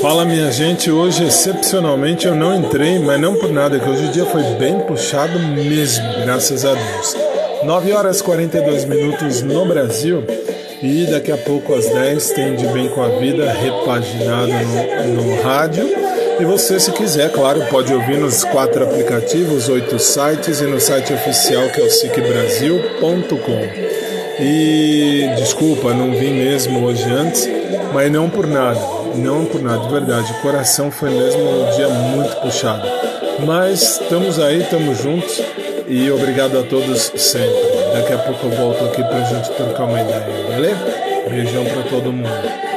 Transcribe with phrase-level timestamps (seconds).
[0.00, 4.12] Fala minha gente, hoje excepcionalmente eu não entrei, mas não por nada, que hoje o
[4.12, 7.16] dia foi bem puxado mesmo, graças a Deus.
[7.64, 10.22] 9 horas e 42 minutos no Brasil
[10.82, 15.42] e daqui a pouco às 10 tem De Bem com a Vida repaginado no, no
[15.42, 15.88] rádio.
[16.38, 21.14] E você, se quiser, claro, pode ouvir nos quatro aplicativos, oito sites e no site
[21.14, 23.62] oficial que é o sicbrasil.com.
[24.40, 27.48] E desculpa, não vim mesmo hoje antes,
[27.92, 28.80] mas não por nada,
[29.16, 30.32] não por nada, de verdade.
[30.32, 32.86] O coração foi mesmo um dia muito puxado.
[33.46, 35.42] Mas estamos aí, estamos juntos
[35.88, 37.74] e obrigado a todos sempre.
[37.92, 40.80] Daqui a pouco eu volto aqui pra gente trocar uma ideia, beleza?
[41.28, 42.73] Beijão pra todo mundo.